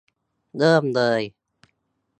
[0.57, 1.21] เริ่มเลย!